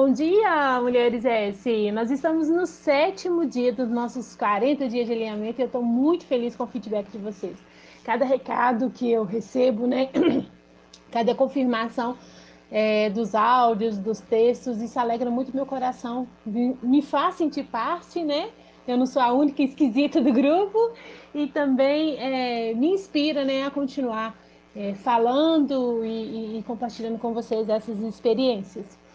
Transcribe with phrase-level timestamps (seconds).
[0.00, 1.90] Bom dia, Mulheres S!
[1.90, 6.24] Nós estamos no sétimo dia dos nossos 40 dias de alinhamento e eu estou muito
[6.24, 7.58] feliz com o feedback de vocês.
[8.04, 10.08] Cada recado que eu recebo, né?
[11.10, 12.16] Cada confirmação
[12.70, 18.50] é, dos áudios, dos textos, isso alegra muito meu coração, me faz sentir parte, né?
[18.86, 20.92] Eu não sou a única esquisita do grupo
[21.34, 24.38] e também é, me inspira né, a continuar
[24.76, 29.07] é, falando e, e, compartilhando com vocês essas experiências.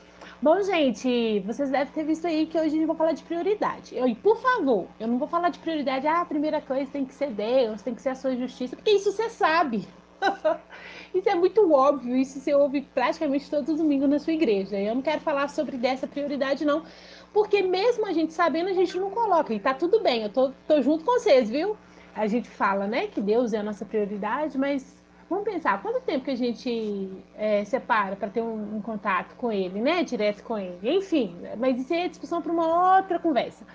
[0.43, 3.95] Bom, gente, vocês devem ter visto aí que hoje gente vai falar de prioridade.
[3.95, 7.05] Eu, e por favor, eu não vou falar de prioridade, ah, a primeira coisa tem
[7.05, 9.87] que ser Deus, tem que ser a sua justiça, porque isso você sabe.
[11.15, 14.77] isso é muito óbvio, isso você ouve praticamente todo domingo na sua igreja.
[14.77, 16.83] Eu não quero falar sobre dessa prioridade, não,
[17.31, 20.51] porque mesmo a gente sabendo, a gente não coloca, e tá tudo bem, eu tô,
[20.67, 21.77] tô junto com vocês, viu?
[22.13, 25.01] A gente fala, né, que Deus é a nossa prioridade, mas
[25.33, 29.51] Vamos pensar, quanto tempo que a gente é, separa para ter um, um, contato com
[29.51, 30.03] ele, né?
[30.03, 30.77] Direto com ele.
[30.83, 33.65] Enfim, mas isso é discussão para uma outra conversa.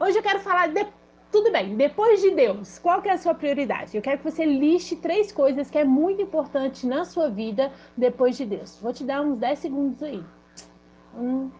[0.00, 0.84] Hoje eu quero falar de...
[1.30, 3.96] Tudo bem, depois de Deus, qual que é a sua prioridade?
[3.96, 8.36] Eu quero que você liste três coisas que é muito importante na sua vida depois
[8.36, 8.76] de Deus.
[8.82, 10.24] Vou te dar uns 10 segundos aí.
[11.16, 11.52] Um,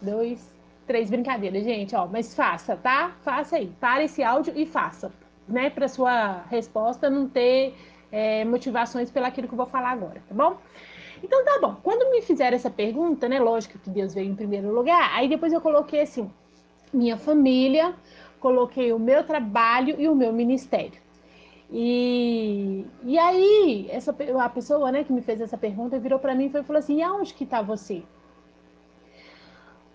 [0.00, 0.48] dois,
[0.86, 1.10] três.
[1.10, 2.06] Brincadeira, gente, ó.
[2.06, 3.16] Mas faça, tá?
[3.22, 3.72] Faça aí.
[3.80, 5.12] Para esse áudio e faça,
[5.48, 5.70] né?
[5.70, 7.74] Para sua resposta não ter
[8.14, 10.56] é, motivações pelaquilo que eu vou falar agora, tá bom?
[11.20, 11.76] Então tá bom.
[11.82, 13.40] Quando me fizeram essa pergunta, né?
[13.40, 16.30] Lógico que Deus veio em primeiro lugar, aí depois eu coloquei assim:
[16.92, 17.92] minha família,
[18.38, 21.02] coloquei o meu trabalho e o meu ministério.
[21.72, 26.46] E, e aí, essa, a pessoa né, que me fez essa pergunta virou para mim
[26.46, 28.04] e falou assim: e aonde que está você?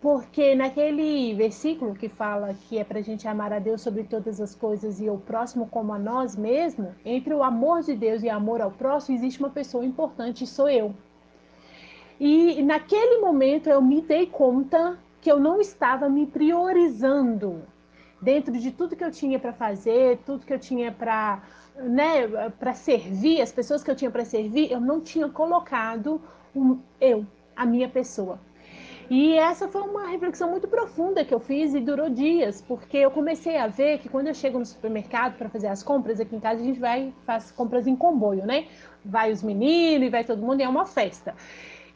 [0.02, 4.39] Porque naquele versículo que fala que é para a gente amar a Deus sobre todas
[4.39, 8.28] as coisas e o próximo como a nós mesmos, entre o amor de Deus e
[8.28, 10.95] o amor ao próximo, existe uma pessoa importante, sou eu.
[12.17, 17.61] E naquele momento eu me dei conta que eu não estava me priorizando
[18.22, 21.41] dentro de tudo que eu tinha para fazer, tudo que eu tinha para
[21.75, 22.28] né,
[22.59, 26.22] para servir, as pessoas que eu tinha para servir, eu não tinha colocado
[26.53, 27.25] um, eu,
[27.56, 28.40] a minha pessoa.
[29.09, 33.09] E essa foi uma reflexão muito profunda que eu fiz e durou dias, porque eu
[33.09, 36.40] comecei a ver que quando eu chego no supermercado para fazer as compras, aqui em
[36.40, 38.68] casa a gente vai faz compras em comboio, né?
[39.03, 41.34] Vai os meninos e vai todo mundo, e é uma festa.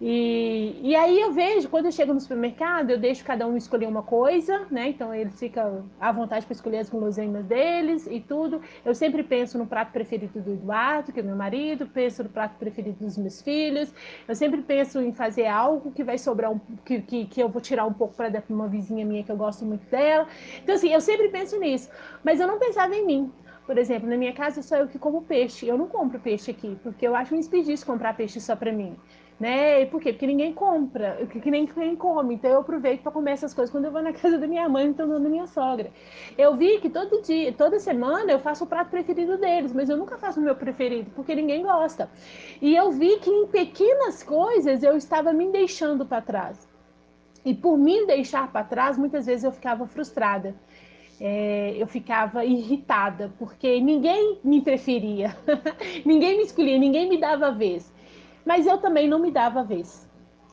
[0.06, 3.88] E, e aí eu vejo, quando eu chego no supermercado, eu deixo cada um escolher
[3.88, 4.90] uma coisa, né?
[4.90, 8.62] Então eles ficam à vontade para escolher as guloseimas deles e tudo.
[8.84, 12.58] Eu sempre penso no prato preferido do Eduardo, que é meu marido, penso no prato
[12.58, 13.94] preferido dos meus filhos.
[14.28, 17.62] Eu sempre penso em fazer algo que vai sobrar um que, que, que eu vou
[17.62, 20.28] tirar um pouco para dar para uma vizinha minha que eu gosto muito dela.
[20.62, 21.90] Então, assim, eu sempre penso nisso.
[22.26, 23.32] Mas eu não pensava em mim.
[23.66, 25.66] Por exemplo, na minha casa sou eu que como peixe.
[25.66, 28.98] Eu não compro peixe aqui, porque eu acho um desperdício comprar peixe só para mim
[29.40, 29.82] né?
[29.82, 30.14] E por quê?
[30.14, 32.36] Porque ninguém compra, que nem quem come.
[32.36, 34.88] Então eu aproveito para comer essas coisas quando eu vou na casa da minha mãe,
[34.88, 35.92] então da minha sogra.
[36.38, 39.98] Eu vi que todo dia, toda semana eu faço o prato preferido deles, mas eu
[39.98, 42.10] nunca faço o meu preferido, porque ninguém gosta.
[42.62, 46.68] E eu vi que em pequenas coisas eu estava me deixando para trás.
[47.46, 50.56] E por me deixar para trás, muitas vezes eu ficava frustrada.
[51.20, 55.38] É, eu ficava irritada, porque ninguém me preferia,
[56.04, 57.93] ninguém me escolhia, ninguém me dava vez
[58.46, 60.08] mas eu também não me dava vez.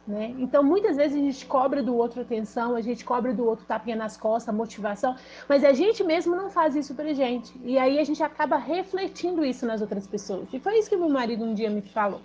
[0.07, 0.35] Né?
[0.39, 3.95] Então, muitas vezes a gente cobra do outro atenção, a gente cobra do outro tapinha
[3.95, 5.15] nas costas, motivação,
[5.49, 7.53] mas a gente mesmo não faz isso pra gente.
[7.63, 10.53] E aí a gente acaba refletindo isso nas outras pessoas.
[10.53, 12.21] E foi isso que meu marido um dia me falou.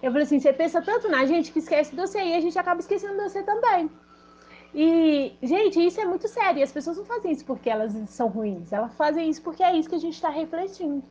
[0.00, 2.58] Eu falei assim: você pensa tanto na gente que esquece de você e a gente
[2.58, 3.90] acaba esquecendo de você também.
[4.72, 6.62] E, gente, isso é muito sério.
[6.62, 9.88] As pessoas não fazem isso porque elas são ruins, elas fazem isso porque é isso
[9.88, 11.02] que a gente está refletindo.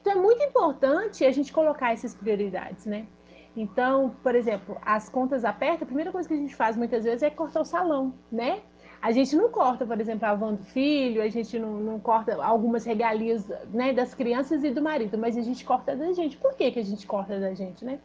[0.00, 3.06] Então, é muito importante a gente colocar essas prioridades, né?
[3.56, 7.22] Então, por exemplo, as contas apertas, a primeira coisa que a gente faz muitas vezes
[7.22, 8.60] é cortar o salão, né?
[9.02, 12.42] A gente não corta, por exemplo, a van do filho, a gente não, não corta
[12.44, 16.36] algumas regalias né, das crianças e do marido, mas a gente corta da gente.
[16.36, 17.98] Por que, que a gente corta da gente, né?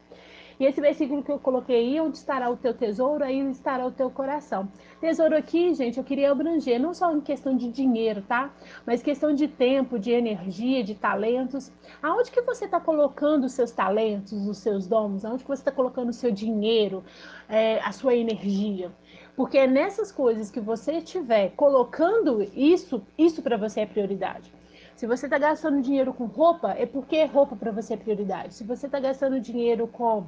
[0.60, 3.92] E esse versículo que eu coloquei aí, onde estará o teu tesouro, aí estará o
[3.92, 4.70] teu coração.
[5.02, 8.54] Tesouro aqui, gente, eu queria abranger, não só em questão de dinheiro, tá?
[8.86, 11.72] Mas questão de tempo, de energia, de talentos.
[12.02, 15.26] Aonde que você está colocando os seus talentos, os seus dons?
[15.26, 17.04] Aonde que você está colocando o seu dinheiro,
[17.50, 18.92] é, a sua energia?
[19.36, 24.54] Porque é nessas coisas que você estiver colocando isso, isso para você é prioridade.
[24.96, 28.54] Se você está gastando dinheiro com roupa, é porque roupa para você é prioridade.
[28.54, 30.28] Se você está gastando dinheiro com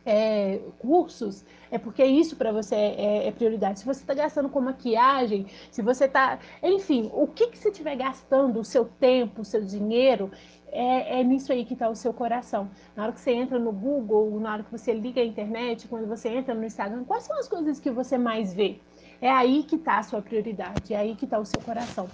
[0.05, 3.79] é, cursos, é porque isso para você é, é, prioridade.
[3.79, 6.39] Se você está gastando com maquiagem, se você está.
[6.61, 10.31] Enfim, o que, que você estiver gastando, o seu tempo, o seu dinheiro,
[10.71, 12.69] é, é nisso aí que está o seu coração.
[12.95, 16.07] Na hora que você entra no Google, na hora que você liga a internet, quando
[16.07, 18.79] você entra no Instagram, quais são as coisas que você mais vê?
[19.21, 22.07] É aí que está a sua prioridade, é aí que está o seu coração.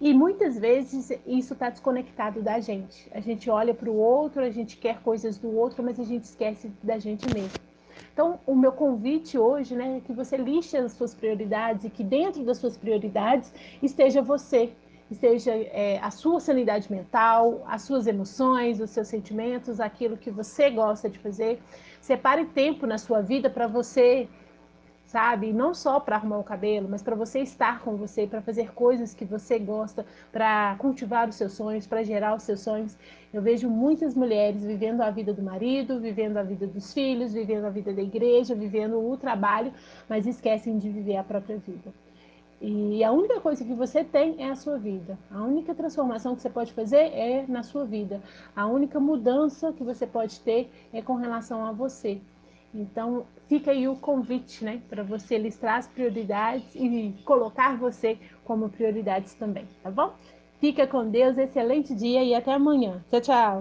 [0.00, 3.10] E muitas vezes isso está desconectado da gente.
[3.12, 6.22] A gente olha para o outro, a gente quer coisas do outro, mas a gente
[6.22, 7.72] esquece da gente mesmo.
[8.12, 12.04] Então, o meu convite hoje né, é que você liste as suas prioridades e que
[12.04, 13.52] dentro das suas prioridades
[13.82, 14.72] esteja você,
[15.10, 20.70] esteja é, a sua sanidade mental, as suas emoções, os seus sentimentos, aquilo que você
[20.70, 21.58] gosta de fazer.
[22.00, 24.28] Separe tempo na sua vida para você
[25.12, 25.52] sabe?
[25.52, 29.12] Não só para arrumar o cabelo, mas para você estar com você, para fazer coisas
[29.12, 32.96] que você gosta, para cultivar os seus sonhos, para gerar os seus sonhos.
[33.32, 37.66] Eu vejo muitas mulheres vivendo a vida do marido, vivendo a vida dos filhos, vivendo
[37.66, 39.70] a vida da igreja, vivendo o trabalho,
[40.08, 41.92] mas esquecem de viver a própria vida.
[42.58, 45.18] E a única coisa que você tem é a sua vida.
[45.30, 48.22] A única transformação que você pode fazer é na sua vida.
[48.56, 52.18] A única mudança que você pode ter é com relação a você.
[52.74, 58.68] Então, fica aí o convite, né, para você listar as prioridades e colocar você como
[58.68, 60.14] prioridades também, tá bom?
[60.58, 63.04] Fica com Deus, excelente dia e até amanhã.
[63.10, 63.60] Tchau, tchau.